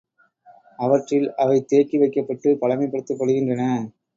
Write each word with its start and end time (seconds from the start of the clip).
அவற்றில் 0.79 1.27
அவை 1.35 1.57
தேக்கி 1.65 1.97
வைக்கப்பட்டுப் 1.97 2.59
பழமைப்படுத்தப்படுகின்றன. 2.61 3.63